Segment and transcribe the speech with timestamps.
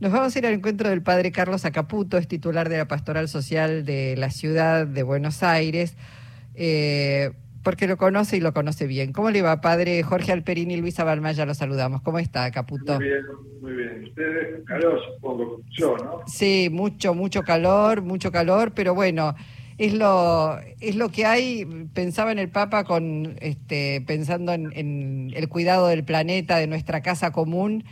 [0.00, 3.28] Nos vamos a ir al encuentro del padre Carlos Acaputo, es titular de la Pastoral
[3.28, 5.96] Social de la ciudad de Buenos Aires,
[6.54, 7.32] eh,
[7.64, 9.12] porque lo conoce y lo conoce bien.
[9.12, 11.44] ¿Cómo le va, padre Jorge Alperini y Luisa Balmaya?
[11.46, 12.00] Lo saludamos.
[12.02, 12.94] ¿Cómo está, Acaputo?
[12.94, 13.24] Muy bien,
[13.60, 14.04] muy bien.
[14.04, 16.20] Ustedes, calor, supongo, yo, ¿no?
[16.28, 19.34] Sí, mucho, mucho calor, mucho calor, pero bueno,
[19.78, 21.64] es lo, es lo que hay.
[21.92, 27.02] Pensaba en el Papa con, este, pensando en, en el cuidado del planeta, de nuestra
[27.02, 27.82] casa común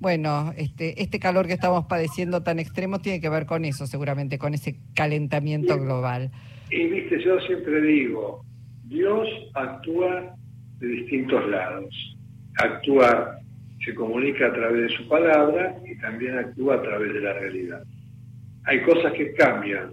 [0.00, 4.38] bueno, este, este calor que estamos padeciendo tan extremo tiene que ver con eso, seguramente,
[4.38, 6.30] con ese calentamiento global.
[6.70, 8.44] Y viste, yo siempre digo,
[8.84, 10.34] Dios actúa
[10.78, 12.16] de distintos lados.
[12.58, 13.38] Actúa,
[13.84, 17.82] se comunica a través de su palabra y también actúa a través de la realidad.
[18.64, 19.92] Hay cosas que cambian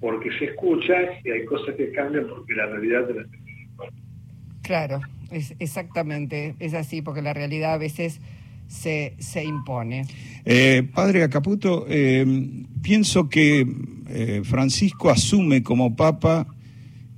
[0.00, 3.26] porque se escuchan y hay cosas que cambian porque la realidad te las
[4.62, 8.20] Claro, es exactamente, es así, porque la realidad a veces
[8.66, 10.06] se, se impone.
[10.44, 12.24] Eh, padre Acaputo, eh,
[12.82, 13.66] pienso que
[14.08, 16.46] eh, Francisco asume como papa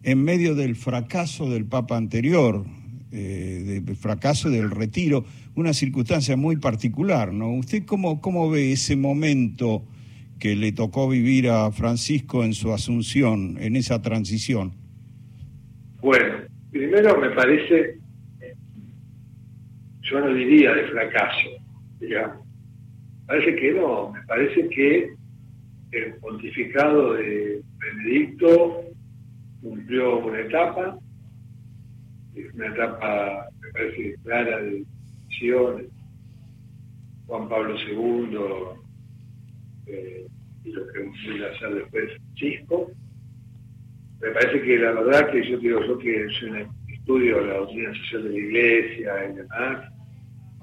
[0.03, 2.65] en medio del fracaso del papa anterior,
[3.11, 7.53] del fracaso del retiro, una circunstancia muy particular, ¿no?
[7.53, 9.85] ¿Usted cómo, cómo ve ese momento
[10.41, 14.73] que le tocó vivir a Francisco en su asunción, en esa transición?
[16.03, 17.99] Bueno, primero me parece
[20.05, 21.51] yo no diría de fracaso,
[21.99, 22.47] digamos.
[23.27, 25.15] Parece que no, me parece que
[25.93, 28.85] el pontificado de Benedicto
[29.63, 30.99] cumplió una etapa,
[32.55, 34.85] una etapa, me parece, clara de
[35.27, 35.87] misiones.
[37.27, 38.39] Juan Pablo II
[39.87, 40.27] eh,
[40.65, 42.91] y lo que a hacer después Francisco.
[44.21, 48.25] Me parece que la verdad que yo digo yo que un estudio la doctrina social
[48.25, 49.94] de la iglesia y demás,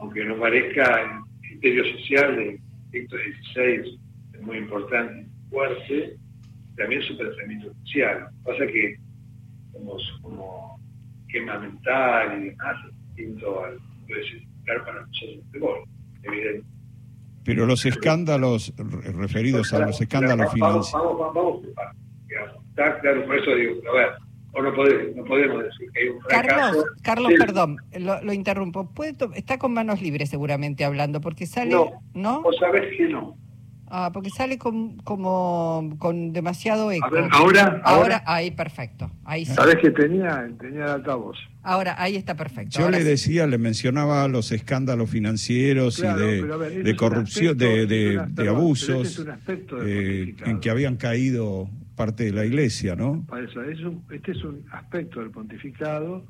[0.01, 3.99] aunque no parezca, el criterio social de Benedicto XVI
[4.33, 6.17] es muy importante y fuerte,
[6.75, 8.27] también su pensamiento social.
[8.43, 8.97] Pasa que
[9.71, 10.79] como, como
[11.27, 15.83] esquema mental y demás es distinto al significar para nosotros de gol,
[16.23, 16.67] evidente.
[17.43, 20.91] Pero los escándalos referidos a los escándalos financieros.
[20.93, 21.95] Vamos, vamos, vamos, vamos,
[22.69, 24.09] Está claro, por eso digo, a ver,
[24.53, 26.55] o no podemos, no podemos decir que hay un fracaso.
[26.57, 28.89] Carlos, Carlos perdón, lo, interrumpo.
[28.89, 31.71] ¿Puede está con manos libres seguramente hablando, porque sale...
[31.71, 32.41] No, ¿no?
[32.41, 33.37] o sabes que no.
[33.93, 37.09] Ah, porque sale con, como con demasiado eco.
[37.31, 39.11] ahora, ahora, ahí perfecto.
[39.25, 40.49] Ahí ¿Sabes que tenía?
[40.57, 41.37] Tenía el altavoz.
[41.61, 42.79] Ahora, ahí está perfecto.
[42.79, 49.25] Yo le decía, le mencionaba los escándalos financieros y de, de corrupción, de, de, abusos
[49.83, 51.67] eh, en que habían caído
[52.01, 53.23] parte de la iglesia, ¿no?
[53.27, 53.61] Para eso,
[54.09, 56.25] este es un aspecto del pontificado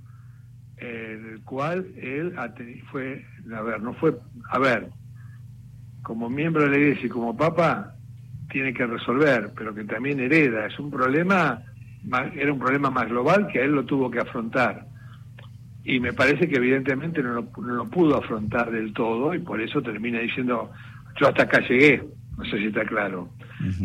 [0.75, 2.33] en el cual él
[2.91, 3.23] fue,
[3.55, 4.17] a ver, no fue,
[4.49, 4.89] a ver,
[6.03, 7.95] como miembro de la iglesia y como papa,
[8.51, 10.65] tiene que resolver, pero que también hereda.
[10.65, 11.61] Es un problema,
[12.35, 14.87] era un problema más global que él lo tuvo que afrontar.
[15.85, 19.61] Y me parece que evidentemente no lo, no lo pudo afrontar del todo y por
[19.61, 20.69] eso termina diciendo,
[21.17, 22.03] yo hasta acá llegué,
[22.37, 23.29] no sé si está claro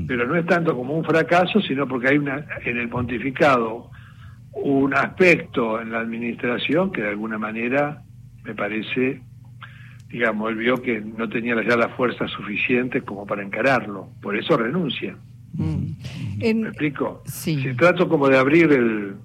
[0.07, 3.91] pero no es tanto como un fracaso, sino porque hay una en el pontificado
[4.53, 8.03] un aspecto en la administración que de alguna manera
[8.43, 9.21] me parece,
[10.09, 14.57] digamos, él vio que no tenía ya las fuerzas suficientes como para encararlo, por eso
[14.57, 15.15] renuncia.
[15.53, 15.91] Mm.
[16.39, 17.23] ¿Me explico?
[17.27, 17.63] Sí.
[17.63, 19.17] Se trato como de abrir el,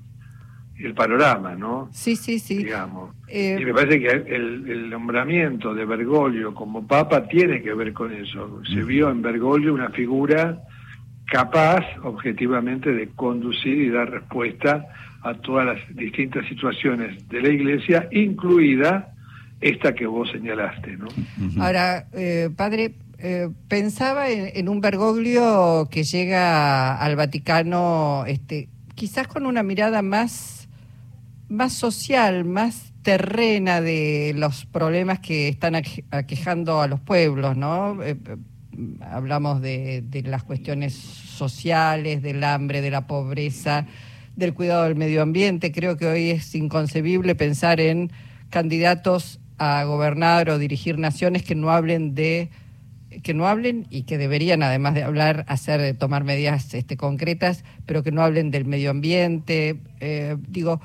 [0.83, 1.89] el panorama, ¿no?
[1.91, 2.57] Sí, sí, sí.
[2.57, 3.15] Digamos.
[3.27, 8.13] Eh, y me parece que el, nombramiento de Bergoglio como papa tiene que ver con
[8.13, 8.61] eso.
[8.67, 10.61] Se vio en Bergoglio una figura
[11.27, 14.85] capaz, objetivamente, de conducir y dar respuesta
[15.23, 19.13] a todas las distintas situaciones de la Iglesia, incluida
[19.61, 21.07] esta que vos señalaste, ¿no?
[21.63, 29.27] Ahora, eh, padre, eh, pensaba en, en, un Bergoglio que llega al Vaticano, este, quizás
[29.27, 30.60] con una mirada más
[31.51, 38.01] más social, más terrena de los problemas que están aquejando a los pueblos, ¿no?
[38.01, 38.37] Eh, eh,
[39.01, 43.85] hablamos de, las cuestiones sociales, del hambre, de la pobreza,
[44.35, 45.73] del cuidado del medio ambiente.
[45.73, 48.11] Creo que hoy es inconcebible pensar en
[48.49, 52.49] candidatos a gobernar o dirigir naciones que no hablen de
[53.23, 58.03] que no hablen y que deberían además de hablar hacer tomar medidas este, concretas pero
[58.03, 60.79] que no hablen del medio ambiente eh, digo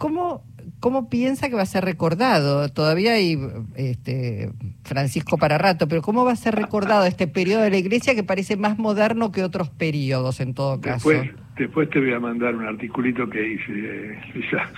[0.00, 0.42] ¿Cómo,
[0.80, 2.70] ¿Cómo piensa que va a ser recordado?
[2.70, 3.38] Todavía hay
[3.76, 4.50] este,
[4.82, 8.24] Francisco para rato, pero ¿cómo va a ser recordado este periodo de la Iglesia que
[8.24, 11.10] parece más moderno que otros periodos en todo caso?
[11.10, 14.70] Después, después te voy a mandar un articulito que hice, Lisa.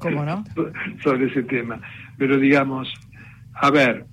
[0.00, 0.44] ¿Cómo no?
[1.02, 1.80] Sobre ese tema.
[2.18, 2.92] Pero digamos,
[3.54, 4.04] a ver,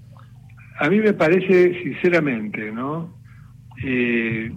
[0.80, 3.14] a mí me parece, sinceramente, ¿no?
[3.84, 4.54] Eh,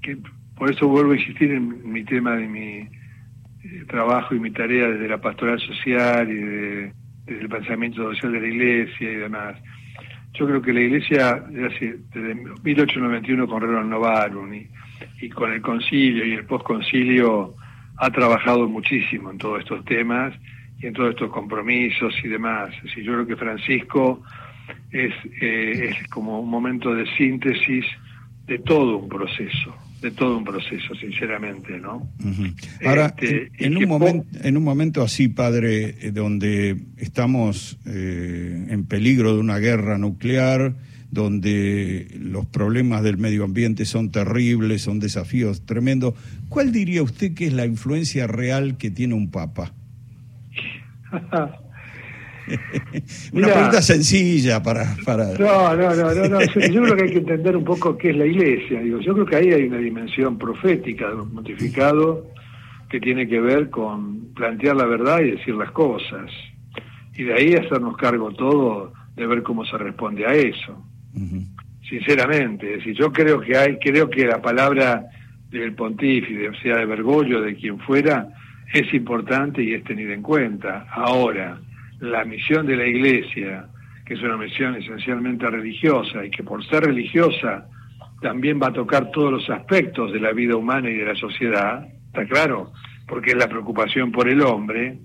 [0.00, 0.16] que
[0.56, 3.03] por eso vuelvo a insistir en mi tema de mi eh,
[3.88, 6.94] trabajo y mi tarea desde la pastoral social y desde
[7.26, 9.56] el pensamiento social de la iglesia y demás.
[10.34, 16.24] Yo creo que la iglesia desde, desde 1891 con Renan Novarum y, con el concilio
[16.24, 17.54] y el posconcilio
[17.96, 20.34] ha trabajado muchísimo en todos estos temas
[20.80, 22.74] y en todos estos compromisos y demás.
[22.84, 24.22] Es yo creo que Francisco
[24.90, 27.86] eh, es como un momento de síntesis
[28.46, 32.06] de todo un proceso, de todo un proceso, sinceramente, ¿no?
[32.84, 38.84] Ahora, este, en, un momento, en un momento así, padre, eh, donde estamos eh, en
[38.84, 40.74] peligro de una guerra nuclear,
[41.10, 46.12] donde los problemas del medio ambiente son terribles, son desafíos tremendos,
[46.50, 49.72] ¿cuál diría usted que es la influencia real que tiene un papa?
[53.32, 55.32] Una pregunta sencilla para, para...
[55.38, 58.26] No, no, no, no, Yo creo que hay que entender un poco qué es la
[58.26, 58.80] iglesia.
[58.80, 62.26] Digo, yo creo que ahí hay una dimensión profética de un notificado
[62.88, 66.30] que tiene que ver con plantear la verdad y decir las cosas.
[67.16, 70.84] Y de ahí hacernos cargo todo de ver cómo se responde a eso.
[71.88, 75.06] Sinceramente, si yo creo que hay, creo que la palabra
[75.50, 78.28] del pontífice, sea de Bergoglio, de quien fuera,
[78.72, 80.86] es importante y es tenida en cuenta.
[80.90, 81.60] Ahora,
[82.10, 83.66] la misión de la Iglesia,
[84.04, 87.66] que es una misión esencialmente religiosa y que por ser religiosa
[88.20, 91.86] también va a tocar todos los aspectos de la vida humana y de la sociedad,
[92.06, 92.72] ¿está claro?
[93.06, 94.98] Porque es la preocupación por el hombre.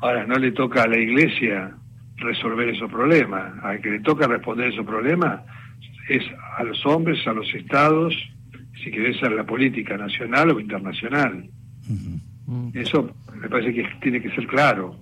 [0.00, 1.74] Ahora, no le toca a la Iglesia
[2.16, 5.40] resolver esos problemas, al que le toca responder esos problemas
[6.08, 6.22] es
[6.56, 8.14] a los hombres, a los estados,
[8.82, 11.48] si querés a la política nacional o internacional.
[12.74, 14.96] Eso me parece que tiene que ser claro.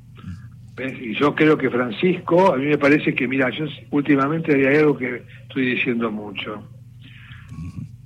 [0.77, 4.97] Y yo creo que Francisco, a mí me parece que, mira, yo últimamente hay algo
[4.97, 6.69] que estoy diciendo mucho.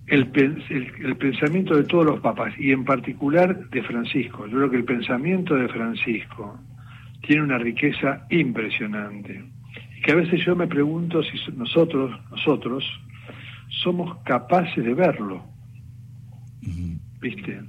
[0.06, 0.30] El,
[0.68, 4.84] el, pensamiento de todos los papas, y en particular de Francisco, yo creo que el
[4.84, 6.58] pensamiento de Francisco
[7.26, 9.44] tiene una riqueza impresionante.
[9.96, 12.84] Y que a veces yo me pregunto si nosotros, nosotros,
[13.82, 15.42] somos capaces de verlo.
[17.20, 17.60] ¿Viste?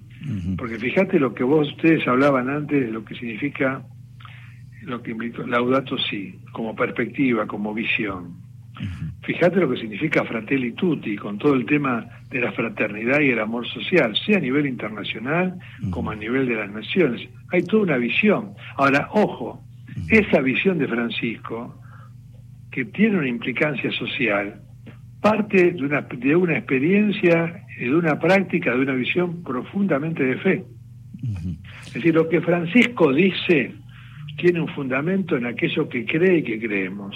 [0.57, 3.81] Porque fíjate lo que vos ustedes hablaban antes de lo que significa
[4.89, 8.35] lo que invito, Laudato sí, como perspectiva, como visión.
[9.23, 13.39] Fíjate lo que significa Fratelli Tutti, con todo el tema de la fraternidad y el
[13.39, 15.59] amor social, sea a nivel internacional
[15.89, 17.27] como a nivel de las naciones.
[17.51, 18.53] Hay toda una visión.
[18.77, 19.61] Ahora, ojo,
[20.09, 21.79] esa visión de Francisco,
[22.71, 24.61] que tiene una implicancia social,
[25.21, 30.65] parte de una, de una experiencia, de una práctica, de una visión profundamente de fe.
[31.85, 33.73] Es decir, lo que Francisco dice
[34.39, 37.15] tiene un fundamento en aquello que cree y que creemos.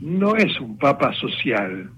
[0.00, 1.90] No es un papa social,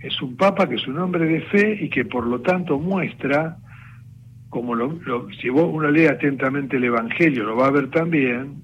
[0.00, 3.58] es un papa que es un hombre de fe y que por lo tanto muestra,
[4.48, 4.98] como lo,
[5.40, 8.62] si uno lee atentamente el Evangelio, lo va a ver también,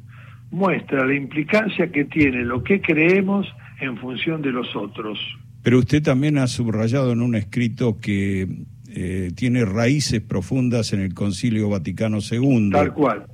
[0.51, 3.47] muestra la implicancia que tiene lo que creemos
[3.81, 5.19] en función de los otros.
[5.63, 8.49] Pero usted también ha subrayado en un escrito que
[8.89, 12.71] eh, tiene raíces profundas en el Concilio Vaticano II.
[12.71, 13.27] Tal cual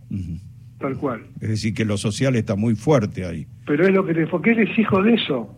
[0.85, 1.23] tal cual.
[1.41, 3.47] Es decir, que lo social está muy fuerte ahí.
[3.67, 5.57] Pero es lo que le porque él es hijo de eso.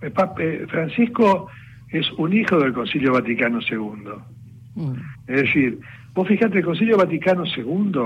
[0.00, 1.48] Eh, eh, Francisco
[1.90, 3.82] es un hijo del Concilio Vaticano II.
[4.74, 4.92] Mm.
[5.26, 5.78] Es decir,
[6.14, 8.00] vos fíjate, el Concilio Vaticano II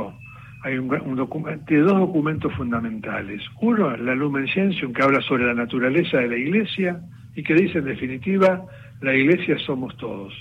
[0.65, 3.41] hay un, un tiene dos documentos fundamentales.
[3.61, 7.01] Uno es la Lumen Gentium, que habla sobre la naturaleza de la Iglesia
[7.37, 8.67] y que dice, en definitiva,
[9.03, 10.35] la Iglesia somos todos.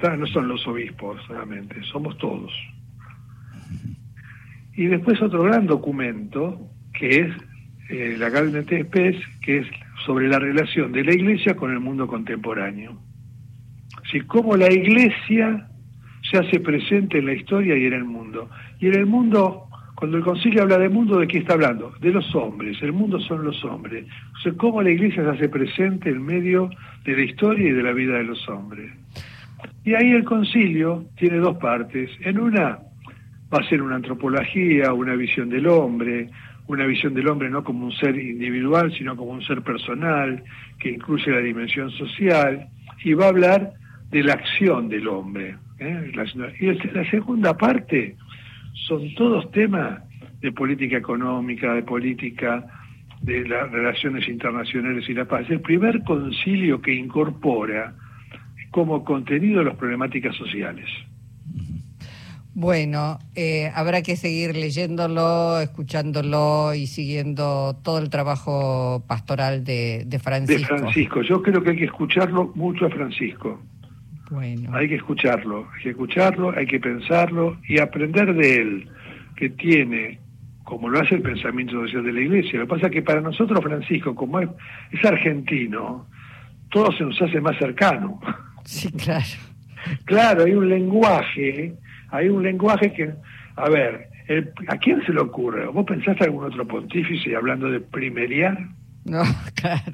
[0.00, 2.52] No son los obispos solamente, somos todos.
[4.76, 6.60] Y después otro gran documento,
[6.92, 7.28] que es
[7.88, 9.66] eh, la Gabinete Spes, que es
[10.04, 13.00] sobre la relación de la Iglesia con el mundo contemporáneo.
[14.04, 15.68] Así cómo la Iglesia
[16.30, 18.50] se hace presente en la historia y en el mundo.
[18.78, 19.64] Y en el mundo,
[19.94, 21.92] cuando el concilio habla de mundo, ¿de qué está hablando?
[22.00, 22.76] De los hombres.
[22.82, 24.04] El mundo son los hombres.
[24.34, 26.70] O sea, cómo la Iglesia se hace presente en medio
[27.04, 28.92] de la historia y de la vida de los hombres.
[29.84, 32.10] Y ahí el concilio tiene dos partes.
[32.20, 32.78] En una
[33.52, 36.28] va a ser una antropología, una visión del hombre,
[36.68, 40.42] una visión del hombre no como un ser individual, sino como un ser personal,
[40.78, 42.68] que incluye la dimensión social,
[43.04, 43.72] y va a hablar
[44.10, 45.56] de la acción del hombre.
[45.78, 46.12] ¿eh?
[46.60, 48.16] Y la segunda parte
[48.86, 50.02] son todos temas
[50.40, 52.66] de política económica, de política
[53.22, 55.48] de las relaciones internacionales y la paz.
[55.48, 57.94] El primer concilio que incorpora
[58.70, 60.88] como contenido las problemáticas sociales.
[62.58, 70.18] Bueno, eh, habrá que seguir leyéndolo, escuchándolo y siguiendo todo el trabajo pastoral de, de
[70.18, 70.74] Francisco.
[70.74, 73.60] De Francisco, yo creo que hay que escucharlo mucho a Francisco.
[74.30, 74.74] Bueno.
[74.74, 78.88] Hay que escucharlo, hay que escucharlo, hay que pensarlo y aprender de él,
[79.36, 80.18] que tiene,
[80.64, 82.58] como lo hace el pensamiento social de la Iglesia.
[82.58, 84.48] Lo que pasa es que para nosotros, Francisco, como es,
[84.92, 86.06] es argentino,
[86.70, 88.18] todo se nos hace más cercano.
[88.64, 89.26] Sí, claro.
[90.06, 91.74] Claro, hay un lenguaje,
[92.16, 93.10] hay un lenguaje que,
[93.56, 95.66] a ver, el- ¿a quién se le ocurre?
[95.66, 98.58] ¿Vos pensaste algún otro pontífice hablando de primeriar?
[99.06, 99.22] No,
[99.54, 99.92] claro.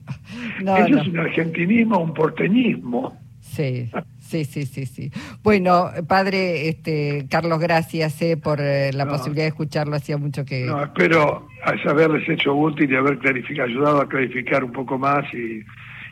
[0.64, 1.02] No, Eso no.
[1.02, 3.14] es un argentinismo, un porteñismo.
[3.40, 5.10] Sí, sí, sí, sí, sí.
[5.42, 9.10] Bueno, padre, este, Carlos, gracias eh, por eh, la No.
[9.10, 9.96] posibilidad de escucharlo.
[9.96, 10.64] Hacía mucho que...
[10.64, 11.46] No, espero
[11.84, 15.60] haberles hecho útil y haber clarificado, ayudado a clarificar un poco más y,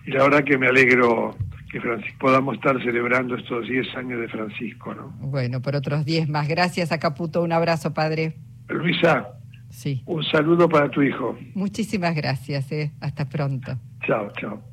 [0.06, 1.34] y la verdad que me alegro
[1.70, 4.94] que Francisco, podamos estar celebrando estos 10 años de Francisco.
[4.94, 5.08] ¿no?
[5.20, 6.48] Bueno, por otros 10 más.
[6.48, 7.42] Gracias a Caputo.
[7.42, 8.34] Un abrazo, padre.
[8.68, 9.28] Luisa,
[9.68, 10.02] Sí.
[10.06, 11.38] un saludo para tu hijo.
[11.54, 12.70] Muchísimas gracias.
[12.72, 12.90] Eh.
[13.00, 13.78] Hasta pronto.
[14.06, 14.69] Chao, chao.